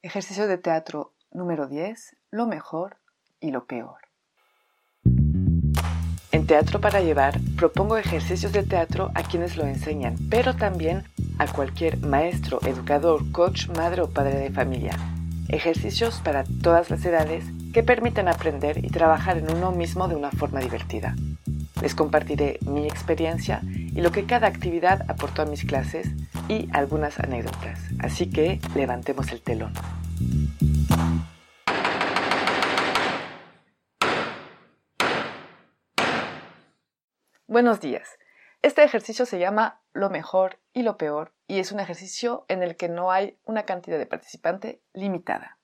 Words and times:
Ejercicio 0.00 0.46
de 0.46 0.58
teatro 0.58 1.12
número 1.32 1.66
10, 1.66 2.14
lo 2.30 2.46
mejor 2.46 2.98
y 3.40 3.50
lo 3.50 3.66
peor. 3.66 3.96
En 6.30 6.46
Teatro 6.46 6.80
para 6.80 7.00
Llevar 7.00 7.40
propongo 7.56 7.96
ejercicios 7.96 8.52
de 8.52 8.62
teatro 8.62 9.10
a 9.16 9.24
quienes 9.24 9.56
lo 9.56 9.64
enseñan, 9.64 10.14
pero 10.30 10.54
también 10.54 11.02
a 11.40 11.52
cualquier 11.52 11.98
maestro, 11.98 12.60
educador, 12.62 13.32
coach, 13.32 13.66
madre 13.70 14.02
o 14.02 14.08
padre 14.08 14.38
de 14.38 14.50
familia. 14.50 14.96
Ejercicios 15.48 16.20
para 16.20 16.44
todas 16.62 16.90
las 16.90 17.04
edades 17.04 17.44
que 17.72 17.82
permiten 17.82 18.28
aprender 18.28 18.84
y 18.84 18.90
trabajar 18.90 19.38
en 19.38 19.50
uno 19.50 19.72
mismo 19.72 20.06
de 20.06 20.14
una 20.14 20.30
forma 20.30 20.60
divertida. 20.60 21.16
Les 21.82 21.96
compartiré 21.96 22.60
mi 22.62 22.86
experiencia 22.86 23.62
y 23.64 24.00
lo 24.00 24.12
que 24.12 24.26
cada 24.26 24.46
actividad 24.46 25.10
aportó 25.10 25.42
a 25.42 25.46
mis 25.46 25.64
clases 25.64 26.06
y 26.48 26.68
algunas 26.72 27.18
anécdotas. 27.20 27.80
Así 28.00 28.30
que 28.30 28.60
levantemos 28.74 29.30
el 29.32 29.42
telón. 29.42 29.72
Buenos 37.46 37.80
días. 37.80 38.18
Este 38.60 38.82
ejercicio 38.82 39.24
se 39.24 39.38
llama 39.38 39.82
lo 39.92 40.10
mejor 40.10 40.58
y 40.72 40.82
lo 40.82 40.96
peor 40.96 41.32
y 41.46 41.60
es 41.60 41.72
un 41.72 41.80
ejercicio 41.80 42.44
en 42.48 42.62
el 42.62 42.76
que 42.76 42.88
no 42.88 43.10
hay 43.10 43.38
una 43.44 43.64
cantidad 43.64 43.98
de 43.98 44.06
participante 44.06 44.82
limitada. 44.92 45.58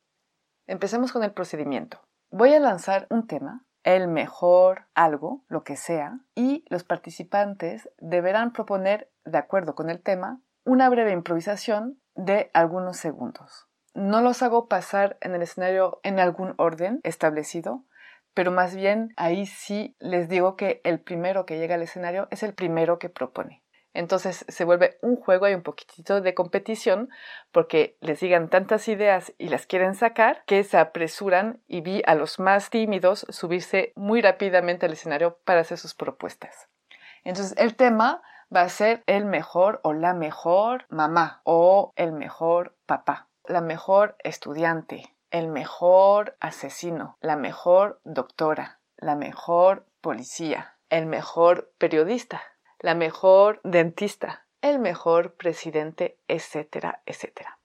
Empecemos 0.67 1.13
con 1.13 1.25
el 1.25 1.33
procedimiento. 1.33 2.01
Voy 2.31 2.55
a 2.55 2.61
lanzar 2.61 3.07
un 3.11 3.27
tema, 3.27 3.67
el 3.83 4.09
mejor 4.09 4.87
algo, 4.95 5.45
lo 5.49 5.63
que 5.63 5.77
sea, 5.77 6.21
y 6.35 6.65
los 6.69 6.85
participantes 6.85 7.91
deberán 7.99 8.53
proponer, 8.53 9.11
de 9.25 9.39
acuerdo 9.39 9.75
con 9.75 9.91
el 9.91 10.01
tema, 10.01 10.41
una 10.65 10.89
breve 10.89 11.13
improvisación 11.13 12.01
de 12.15 12.51
algunos 12.55 12.97
segundos. 12.97 13.67
No 13.95 14.23
los 14.23 14.43
hago 14.43 14.69
pasar 14.69 15.17
en 15.21 15.35
el 15.35 15.43
escenario 15.43 16.01
en 16.03 16.19
algún 16.19 16.55
orden 16.57 17.01
establecido, 17.05 17.85
pero 18.35 18.51
más 18.51 18.75
bien 18.75 19.13
ahí 19.17 19.47
sí 19.47 19.97
les 20.01 20.29
digo 20.29 20.57
que 20.57 20.81
el 20.85 21.01
primero 21.01 21.47
que 21.47 21.59
llega 21.59 21.77
al 21.77 21.83
escenario 21.83 22.27
es 22.31 22.43
el 22.43 22.55
primero 22.55 22.99
que 22.99 23.09
propone. 23.09 23.63
Entonces 23.95 24.45
se 24.49 24.65
vuelve 24.65 24.99
un 25.03 25.15
juego 25.15 25.49
y 25.49 25.55
un 25.55 25.63
poquitito 25.63 26.21
de 26.21 26.35
competición 26.35 27.09
porque 27.53 27.97
les 28.01 28.19
digan 28.19 28.51
tantas 28.51 28.89
ideas 28.89 29.33
y 29.39 29.49
las 29.49 29.67
quieren 29.67 29.95
sacar 29.95 30.43
que 30.47 30.65
se 30.65 30.77
apresuran 30.79 31.63
y 31.69 31.81
vi 31.81 32.03
a 32.07 32.17
los 32.17 32.41
más 32.41 32.71
tímidos 32.71 33.25
subirse 33.29 33.93
muy 33.95 34.21
rápidamente 34.21 34.87
al 34.87 34.93
escenario 34.93 35.39
para 35.45 35.61
hacer 35.61 35.79
sus 35.79 35.95
propuestas. 35.95 36.69
Entonces 37.23 37.57
el 37.57 37.77
tema 37.77 38.21
va 38.55 38.63
a 38.63 38.69
ser 38.69 39.03
el 39.07 39.25
mejor 39.25 39.81
o 39.83 39.93
la 39.93 40.15
mejor 40.15 40.87
mamá 40.89 41.41
o 41.45 41.93
el 41.97 42.13
mejor 42.13 42.77
papá, 42.87 43.29
la 43.45 43.61
mejor 43.61 44.17
estudiante, 44.25 45.15
el 45.31 45.49
mejor 45.49 46.37
asesino, 46.41 47.17
la 47.21 47.37
mejor 47.37 48.01
doctora, 48.05 48.81
la 48.97 49.17
mejor 49.17 49.87
policía, 50.01 50.77
el 50.91 51.07
mejor 51.07 51.73
periodista, 51.79 52.43
la 52.79 52.95
mejor 52.95 53.61
dentista, 53.65 54.47
el 54.63 54.79
mejor 54.79 55.35
presidente, 55.35 56.19
etcétera, 56.29 57.03
etcétera. 57.05 57.59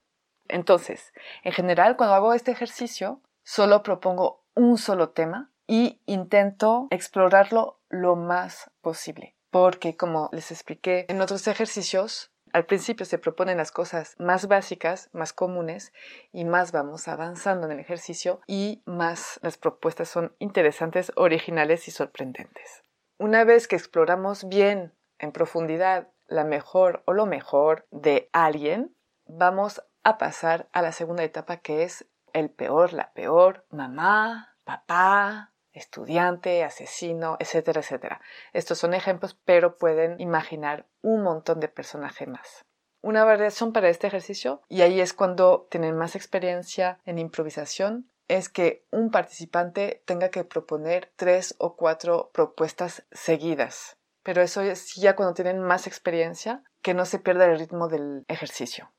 Entonces, 0.47 1.13
en 1.43 1.53
general, 1.53 1.95
cuando 1.95 2.15
hago 2.15 2.33
este 2.33 2.51
ejercicio, 2.51 3.21
solo 3.43 3.83
propongo 3.83 4.43
un 4.55 4.77
solo 4.77 5.11
tema 5.11 5.51
y 5.67 6.01
intento 6.07 6.87
explorarlo 6.89 7.79
lo 7.89 8.15
más 8.15 8.71
posible. 8.81 9.35
Porque, 9.51 9.97
como 9.97 10.29
les 10.31 10.51
expliqué 10.51 11.05
en 11.09 11.21
otros 11.21 11.47
ejercicios, 11.47 12.31
al 12.51 12.65
principio 12.65 13.05
se 13.05 13.19
proponen 13.19 13.57
las 13.57 13.71
cosas 13.71 14.15
más 14.17 14.47
básicas, 14.47 15.09
más 15.13 15.33
comunes, 15.33 15.93
y 16.31 16.45
más 16.45 16.71
vamos 16.71 17.07
avanzando 17.07 17.67
en 17.67 17.73
el 17.73 17.79
ejercicio 17.79 18.41
y 18.47 18.81
más 18.85 19.39
las 19.43 19.57
propuestas 19.57 20.09
son 20.09 20.35
interesantes, 20.39 21.11
originales 21.15 21.87
y 21.87 21.91
sorprendentes. 21.91 22.83
Una 23.17 23.43
vez 23.43 23.67
que 23.67 23.75
exploramos 23.75 24.47
bien, 24.47 24.93
en 25.19 25.31
profundidad, 25.31 26.07
la 26.27 26.43
mejor 26.43 27.03
o 27.05 27.13
lo 27.13 27.25
mejor 27.25 27.87
de 27.91 28.29
alguien, 28.31 28.95
vamos 29.25 29.83
a 30.03 30.17
pasar 30.17 30.69
a 30.71 30.81
la 30.81 30.91
segunda 30.91 31.23
etapa 31.23 31.57
que 31.57 31.83
es 31.83 32.07
el 32.33 32.49
peor, 32.49 32.93
la 32.93 33.11
peor, 33.13 33.65
mamá, 33.69 34.55
papá, 34.63 35.51
estudiante, 35.79 36.63
asesino, 36.63 37.37
etcétera, 37.39 37.81
etcétera. 37.81 38.21
Estos 38.53 38.77
son 38.77 38.93
ejemplos, 38.93 39.37
pero 39.45 39.77
pueden 39.77 40.19
imaginar 40.19 40.85
un 41.01 41.23
montón 41.23 41.59
de 41.59 41.67
personajes 41.67 42.27
más. 42.27 42.65
Una 43.01 43.23
variación 43.23 43.73
para 43.73 43.89
este 43.89 44.07
ejercicio, 44.07 44.61
y 44.67 44.81
ahí 44.81 44.99
es 44.99 45.13
cuando 45.13 45.67
tienen 45.71 45.95
más 45.95 46.15
experiencia 46.15 46.99
en 47.05 47.17
improvisación, 47.17 48.09
es 48.27 48.49
que 48.49 48.85
un 48.91 49.09
participante 49.09 50.03
tenga 50.05 50.29
que 50.29 50.43
proponer 50.43 51.11
tres 51.15 51.55
o 51.57 51.75
cuatro 51.75 52.29
propuestas 52.33 53.03
seguidas. 53.11 53.97
Pero 54.21 54.41
eso 54.41 54.61
es 54.61 54.93
ya 54.95 55.15
cuando 55.15 55.33
tienen 55.33 55.61
más 55.61 55.87
experiencia, 55.87 56.63
que 56.81 56.93
no 56.93 57.05
se 57.05 57.19
pierda 57.19 57.45
el 57.45 57.57
ritmo 57.57 57.87
del 57.87 58.25
ejercicio 58.27 58.91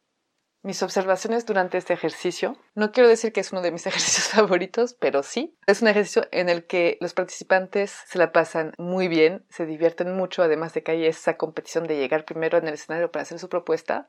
mis 0.63 0.83
observaciones 0.83 1.47
durante 1.47 1.79
este 1.79 1.95
ejercicio. 1.95 2.57
No 2.75 2.93
quiero 2.93 3.09
decir 3.09 3.33
que 3.33 3.41
es 3.41 3.53
uno 3.53 3.63
de 3.63 3.73
mis 3.73 3.87
ejercicios 3.87 4.29
favoritos, 4.29 4.95
pero 4.95 5.23
sí. 5.23 5.57
Es 5.67 5.83
un 5.83 5.89
ejercicio 5.89 6.27
en 6.33 6.49
el 6.49 6.67
que 6.67 6.99
los 7.01 7.15
participantes 7.15 7.97
se 8.07 8.19
la 8.19 8.33
pasan 8.33 8.75
muy 8.79 9.09
bien, 9.09 9.45
se 9.49 9.67
divierten 9.67 10.15
mucho, 10.15 10.43
además 10.43 10.75
de 10.75 10.83
que 10.83 10.93
hay 10.93 11.07
esa 11.07 11.37
competición 11.37 11.87
de 11.87 11.97
llegar 11.97 12.25
primero 12.25 12.59
en 12.59 12.69
el 12.69 12.75
escenario 12.75 13.11
para 13.11 13.23
hacer 13.23 13.39
su 13.39 13.49
propuesta. 13.49 14.09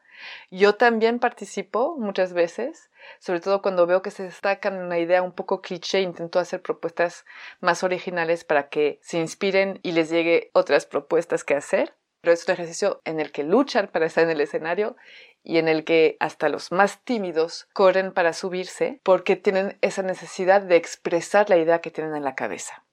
Yo 0.50 0.76
también 0.76 1.20
participo 1.20 1.96
muchas 1.98 2.34
veces, 2.34 2.90
sobre 3.20 3.40
todo 3.40 3.62
cuando 3.62 3.88
veo 3.88 4.02
que 4.02 4.12
se 4.12 4.24
destacan 4.24 4.78
una 4.78 5.00
idea 5.00 5.22
un 5.22 5.32
poco 5.32 5.62
cliché, 5.62 6.02
intento 6.02 6.40
hacer 6.40 6.62
propuestas 6.62 7.26
más 7.60 7.84
originales 7.84 8.44
para 8.44 8.70
que 8.70 9.00
se 9.02 9.20
inspiren 9.20 9.80
y 9.84 9.94
les 9.94 10.10
llegue 10.10 10.50
otras 10.54 10.86
propuestas 10.86 11.44
que 11.44 11.56
hacer 11.56 11.94
pero 12.22 12.34
es 12.34 12.48
un 12.48 12.54
ejercicio 12.54 13.02
en 13.04 13.20
el 13.20 13.32
que 13.32 13.44
luchan 13.44 13.88
para 13.88 14.06
estar 14.06 14.24
en 14.24 14.30
el 14.30 14.42
escenario 14.42 14.96
y 15.44 15.58
en 15.58 15.68
el 15.68 15.84
que 15.84 16.18
hasta 16.20 16.50
los 16.50 16.72
más 16.72 17.04
tímidos 17.04 17.68
corren 17.74 18.12
para 18.14 18.34
subirse 18.34 19.00
porque 19.04 19.36
tienen 19.36 19.78
esa 19.82 20.04
necesidad 20.04 20.62
de 20.62 20.76
expresar 20.76 21.50
la 21.50 21.58
idea 21.58 21.82
que 21.82 21.92
tienen 21.92 22.16
en 22.16 22.24
la 22.24 22.36
cabeza. 22.36 22.84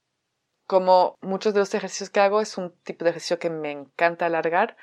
Como 0.67 1.17
muchos 1.23 1.55
de 1.55 1.61
los 1.61 1.75
ejercicios 1.75 2.11
que 2.11 2.21
hago, 2.21 2.41
es 2.41 2.59
un 2.59 2.73
tipo 2.83 3.05
de 3.05 3.11
ejercicio 3.11 3.39
que 3.39 3.49
me 3.49 3.71
encanta 3.71 4.27
alargar. 4.27 4.77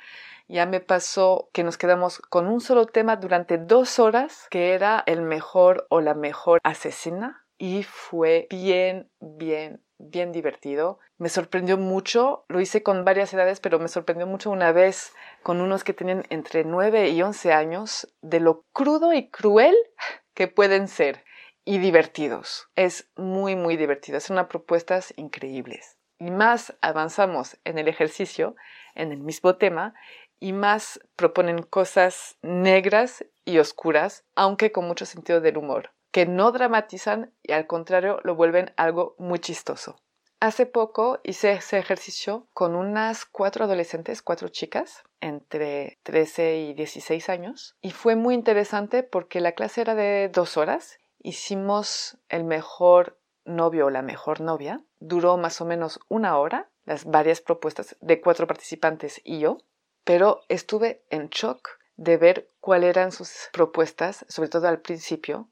Ya 0.47 0.65
me 0.65 0.79
pasó 0.79 1.49
que 1.53 1.63
nos 1.63 1.77
quedamos 1.77 2.19
con 2.19 2.47
un 2.47 2.59
solo 2.59 2.87
tema 2.87 3.15
durante 3.17 3.57
dos 3.57 3.99
horas, 3.99 4.47
que 4.49 4.73
era 4.73 5.03
el 5.05 5.21
mejor 5.21 5.85
o 5.89 6.01
la 6.01 6.15
mejor 6.15 6.59
asesina, 6.63 7.44
y 7.57 7.83
fue 7.83 8.47
bien, 8.49 9.09
bien, 9.19 9.81
bien 9.97 10.31
divertido. 10.31 10.99
Me 11.17 11.29
sorprendió 11.29 11.77
mucho, 11.77 12.45
lo 12.47 12.59
hice 12.59 12.83
con 12.83 13.05
varias 13.05 13.33
edades, 13.33 13.59
pero 13.59 13.79
me 13.79 13.87
sorprendió 13.87 14.27
mucho 14.27 14.51
una 14.51 14.71
vez 14.71 15.13
con 15.43 15.61
unos 15.61 15.83
que 15.83 15.93
tenían 15.93 16.23
entre 16.29 16.63
9 16.65 17.09
y 17.09 17.21
11 17.21 17.53
años 17.53 18.13
de 18.21 18.39
lo 18.39 18.65
crudo 18.73 19.13
y 19.13 19.29
cruel 19.29 19.75
que 20.33 20.47
pueden 20.47 20.87
ser 20.87 21.23
y 21.63 21.77
divertidos. 21.79 22.67
Es 22.75 23.09
muy, 23.15 23.55
muy 23.55 23.77
divertido. 23.77 24.19
Son 24.19 24.45
propuestas 24.47 25.13
increíbles. 25.15 25.97
Y 26.19 26.31
más 26.31 26.75
avanzamos 26.81 27.57
en 27.63 27.77
el 27.77 27.87
ejercicio, 27.87 28.55
en 28.93 29.11
el 29.11 29.21
mismo 29.21 29.57
tema, 29.57 29.93
y 30.39 30.53
más 30.53 30.99
proponen 31.15 31.63
cosas 31.63 32.37
negras 32.41 33.25
y 33.45 33.59
oscuras, 33.59 34.25
aunque 34.35 34.71
con 34.71 34.85
mucho 34.85 35.05
sentido 35.05 35.41
del 35.41 35.57
humor 35.57 35.94
que 36.15 36.25
no 36.25 36.53
dramatizan 36.53 37.33
y 37.43 37.51
al 37.51 37.67
contrario 37.67 38.21
lo 38.23 38.35
vuelven 38.35 38.71
algo 38.77 39.15
muy 39.17 39.39
chistoso. 39.39 39.97
Hace 40.39 40.65
poco 40.65 41.19
hice 41.23 41.51
ese 41.51 41.77
ejercicio 41.77 42.47
con 42.53 42.73
unas 42.73 43.25
cuatro 43.25 43.65
adolescentes, 43.65 44.21
cuatro 44.21 44.47
chicas, 44.47 45.03
entre 45.19 45.99
13 46.03 46.55
y 46.59 46.73
16 46.73 47.27
años, 47.27 47.75
y 47.81 47.91
fue 47.91 48.15
muy 48.15 48.33
interesante 48.33 49.03
porque 49.03 49.41
la 49.41 49.55
clase 49.55 49.81
era 49.81 49.93
de 49.93 50.29
dos 50.29 50.55
horas. 50.55 50.99
Hicimos 51.21 52.17
el 52.29 52.45
mejor 52.45 53.19
novio 53.43 53.87
o 53.87 53.89
la 53.89 54.01
mejor 54.01 54.39
novia. 54.39 54.81
Duró 55.01 55.35
más 55.35 55.59
o 55.59 55.65
menos 55.65 55.99
una 56.07 56.37
hora, 56.37 56.69
las 56.85 57.03
varias 57.03 57.41
propuestas 57.41 57.97
de 57.99 58.21
cuatro 58.21 58.47
participantes 58.47 59.19
y 59.25 59.39
yo, 59.39 59.57
pero 60.05 60.43
estuve 60.47 61.03
en 61.09 61.27
shock 61.27 61.71
de 61.97 62.15
ver 62.15 62.49
cuáles 62.61 62.91
eran 62.91 63.11
sus 63.11 63.49
propuestas, 63.51 64.25
sobre 64.29 64.47
todo 64.47 64.69
al 64.69 64.79
principio, 64.79 65.49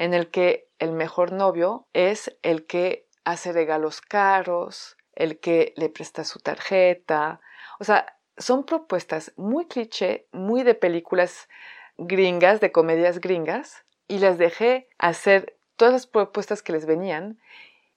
en 0.00 0.14
el 0.14 0.30
que 0.30 0.66
el 0.78 0.92
mejor 0.92 1.30
novio 1.30 1.86
es 1.92 2.34
el 2.40 2.66
que 2.66 3.06
hace 3.24 3.52
regalos 3.52 4.00
caros, 4.00 4.96
el 5.14 5.38
que 5.40 5.74
le 5.76 5.90
presta 5.90 6.24
su 6.24 6.38
tarjeta. 6.38 7.42
O 7.78 7.84
sea, 7.84 8.16
son 8.38 8.64
propuestas 8.64 9.34
muy 9.36 9.66
cliché, 9.66 10.26
muy 10.32 10.62
de 10.62 10.74
películas 10.74 11.50
gringas, 11.98 12.60
de 12.60 12.72
comedias 12.72 13.20
gringas, 13.20 13.84
y 14.08 14.20
les 14.20 14.38
dejé 14.38 14.88
hacer 14.96 15.58
todas 15.76 15.92
las 15.92 16.06
propuestas 16.06 16.62
que 16.62 16.72
les 16.72 16.86
venían. 16.86 17.38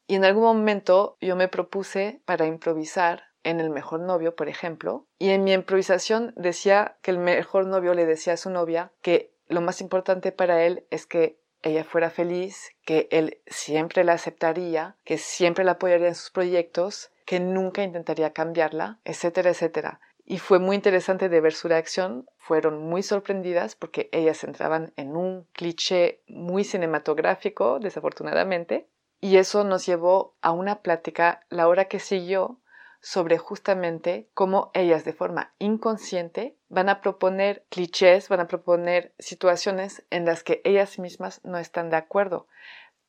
Y 0.05 0.15
en 0.15 0.25
algún 0.25 0.43
momento 0.43 1.15
yo 1.21 1.37
me 1.37 1.47
propuse 1.47 2.21
para 2.25 2.47
improvisar 2.47 3.23
en 3.45 3.61
El 3.61 3.69
mejor 3.69 4.01
novio, 4.01 4.35
por 4.35 4.49
ejemplo, 4.49 5.05
y 5.19 5.29
en 5.29 5.45
mi 5.45 5.53
improvisación 5.53 6.33
decía 6.35 6.97
que 7.01 7.11
el 7.11 7.17
mejor 7.17 7.65
novio 7.65 7.93
le 7.93 8.05
decía 8.05 8.33
a 8.33 8.37
su 8.37 8.49
novia 8.49 8.91
que 9.01 9.33
lo 9.47 9.61
más 9.61 9.81
importante 9.81 10.31
para 10.33 10.63
él 10.65 10.85
es 10.91 11.05
que 11.05 11.42
ella 11.63 11.83
fuera 11.83 12.09
feliz, 12.09 12.71
que 12.85 13.07
él 13.11 13.39
siempre 13.47 14.03
la 14.03 14.13
aceptaría, 14.13 14.95
que 15.03 15.17
siempre 15.17 15.63
la 15.63 15.73
apoyaría 15.73 16.09
en 16.09 16.15
sus 16.15 16.29
proyectos, 16.29 17.11
que 17.25 17.39
nunca 17.39 17.83
intentaría 17.83 18.33
cambiarla, 18.33 18.99
etcétera, 19.05 19.49
etcétera. 19.51 19.99
Y 20.25 20.39
fue 20.39 20.59
muy 20.59 20.75
interesante 20.75 21.27
de 21.27 21.41
ver 21.41 21.53
su 21.53 21.67
reacción. 21.67 22.25
Fueron 22.37 22.79
muy 22.79 23.03
sorprendidas 23.03 23.75
porque 23.75 24.09
ellas 24.11 24.43
entraban 24.43 24.93
en 24.95 25.15
un 25.15 25.47
cliché 25.51 26.21
muy 26.27 26.63
cinematográfico, 26.63 27.79
desafortunadamente. 27.79 28.87
Y 29.19 29.37
eso 29.37 29.63
nos 29.63 29.85
llevó 29.85 30.35
a 30.41 30.51
una 30.51 30.81
plática 30.81 31.45
la 31.49 31.67
hora 31.67 31.85
que 31.85 31.99
siguió 31.99 32.59
sobre 33.03 33.37
justamente 33.37 34.29
cómo 34.33 34.71
ellas 34.73 35.03
de 35.03 35.11
forma 35.11 35.53
inconsciente 35.59 36.57
van 36.69 36.87
a 36.87 37.01
proponer 37.01 37.65
clichés, 37.69 38.29
van 38.29 38.39
a 38.39 38.47
proponer 38.47 39.13
situaciones 39.19 40.05
en 40.09 40.23
las 40.23 40.41
que 40.43 40.61
ellas 40.63 40.97
mismas 40.99 41.41
no 41.43 41.57
están 41.57 41.89
de 41.89 41.97
acuerdo, 41.97 42.47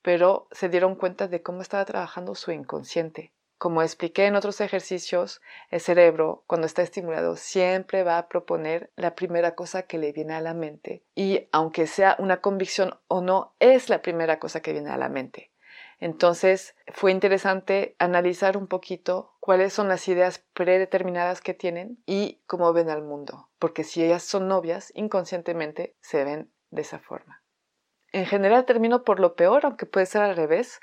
pero 0.02 0.48
se 0.50 0.68
dieron 0.68 0.96
cuenta 0.96 1.28
de 1.28 1.42
cómo 1.42 1.62
estaba 1.62 1.84
trabajando 1.84 2.34
su 2.34 2.50
inconsciente. 2.50 3.32
Como 3.56 3.82
expliqué 3.82 4.26
en 4.26 4.34
otros 4.34 4.60
ejercicios, 4.60 5.40
el 5.70 5.80
cerebro, 5.80 6.42
cuando 6.48 6.66
está 6.66 6.82
estimulado, 6.82 7.36
siempre 7.36 8.02
va 8.02 8.18
a 8.18 8.28
proponer 8.28 8.90
la 8.96 9.14
primera 9.14 9.54
cosa 9.54 9.84
que 9.84 9.98
le 9.98 10.10
viene 10.10 10.34
a 10.34 10.40
la 10.40 10.54
mente. 10.54 11.04
Y 11.14 11.46
aunque 11.52 11.86
sea 11.86 12.16
una 12.18 12.40
convicción 12.40 12.98
o 13.06 13.20
no, 13.20 13.54
es 13.60 13.88
la 13.88 14.02
primera 14.02 14.40
cosa 14.40 14.60
que 14.60 14.72
viene 14.72 14.90
a 14.90 14.98
la 14.98 15.08
mente. 15.08 15.52
Entonces 16.00 16.74
fue 16.92 17.12
interesante 17.12 17.96
analizar 17.98 18.56
un 18.56 18.66
poquito 18.66 19.34
cuáles 19.40 19.72
son 19.72 19.88
las 19.88 20.06
ideas 20.08 20.44
predeterminadas 20.52 21.40
que 21.40 21.54
tienen 21.54 22.02
y 22.06 22.42
cómo 22.46 22.72
ven 22.72 22.90
al 22.90 23.02
mundo, 23.02 23.50
porque 23.58 23.84
si 23.84 24.02
ellas 24.02 24.22
son 24.22 24.48
novias, 24.48 24.92
inconscientemente 24.94 25.96
se 26.00 26.24
ven 26.24 26.52
de 26.70 26.82
esa 26.82 26.98
forma. 26.98 27.42
En 28.12 28.26
general 28.26 28.64
termino 28.64 29.02
por 29.04 29.18
lo 29.18 29.34
peor, 29.34 29.66
aunque 29.66 29.86
puede 29.86 30.06
ser 30.06 30.22
al 30.22 30.36
revés, 30.36 30.80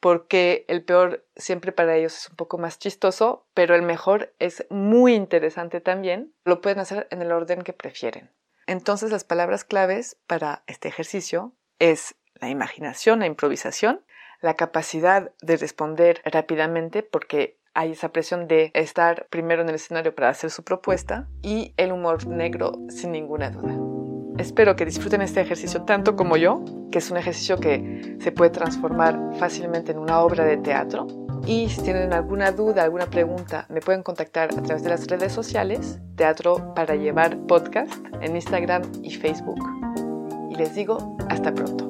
porque 0.00 0.64
el 0.68 0.84
peor 0.84 1.26
siempre 1.36 1.72
para 1.72 1.96
ellos 1.96 2.16
es 2.16 2.30
un 2.30 2.36
poco 2.36 2.58
más 2.58 2.78
chistoso, 2.78 3.46
pero 3.54 3.74
el 3.74 3.82
mejor 3.82 4.34
es 4.38 4.66
muy 4.70 5.14
interesante 5.14 5.80
también. 5.80 6.34
Lo 6.44 6.60
pueden 6.60 6.78
hacer 6.78 7.06
en 7.10 7.22
el 7.22 7.32
orden 7.32 7.62
que 7.62 7.74
prefieren. 7.74 8.30
Entonces 8.66 9.10
las 9.10 9.24
palabras 9.24 9.64
claves 9.64 10.16
para 10.26 10.62
este 10.66 10.88
ejercicio 10.88 11.54
es 11.78 12.14
la 12.34 12.48
imaginación, 12.48 13.20
la 13.20 13.26
improvisación, 13.26 14.04
la 14.40 14.54
capacidad 14.54 15.30
de 15.42 15.56
responder 15.56 16.20
rápidamente 16.24 17.02
porque 17.02 17.58
hay 17.74 17.92
esa 17.92 18.10
presión 18.10 18.48
de 18.48 18.70
estar 18.74 19.26
primero 19.30 19.62
en 19.62 19.68
el 19.68 19.76
escenario 19.76 20.14
para 20.14 20.28
hacer 20.28 20.50
su 20.50 20.64
propuesta 20.64 21.28
y 21.42 21.72
el 21.76 21.92
humor 21.92 22.26
negro 22.26 22.72
sin 22.88 23.12
ninguna 23.12 23.50
duda. 23.50 23.78
Espero 24.38 24.74
que 24.74 24.86
disfruten 24.86 25.20
este 25.20 25.40
ejercicio 25.40 25.82
tanto 25.82 26.16
como 26.16 26.36
yo, 26.36 26.64
que 26.90 26.98
es 26.98 27.10
un 27.10 27.18
ejercicio 27.18 27.58
que 27.58 28.16
se 28.20 28.32
puede 28.32 28.50
transformar 28.50 29.18
fácilmente 29.38 29.92
en 29.92 29.98
una 29.98 30.20
obra 30.20 30.44
de 30.44 30.56
teatro. 30.56 31.06
Y 31.46 31.68
si 31.68 31.82
tienen 31.82 32.12
alguna 32.12 32.50
duda, 32.50 32.84
alguna 32.84 33.06
pregunta, 33.06 33.66
me 33.68 33.80
pueden 33.80 34.02
contactar 34.02 34.50
a 34.56 34.62
través 34.62 34.82
de 34.82 34.90
las 34.90 35.06
redes 35.06 35.32
sociales, 35.32 36.00
Teatro 36.16 36.74
para 36.74 36.94
Llevar 36.96 37.38
Podcast, 37.46 37.92
en 38.20 38.34
Instagram 38.34 38.82
y 39.02 39.10
Facebook. 39.10 39.60
Y 40.50 40.54
les 40.54 40.74
digo, 40.74 41.16
hasta 41.28 41.52
pronto. 41.52 41.89